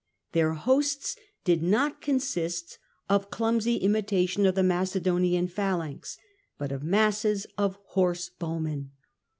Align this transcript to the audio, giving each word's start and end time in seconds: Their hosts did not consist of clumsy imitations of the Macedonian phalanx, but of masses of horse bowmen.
Their 0.31 0.53
hosts 0.55 1.15
did 1.43 1.61
not 1.61 2.01
consist 2.01 2.79
of 3.07 3.29
clumsy 3.29 3.75
imitations 3.75 4.47
of 4.47 4.55
the 4.55 4.63
Macedonian 4.63 5.47
phalanx, 5.47 6.17
but 6.57 6.71
of 6.71 6.81
masses 6.81 7.45
of 7.55 7.77
horse 7.89 8.27
bowmen. 8.27 8.93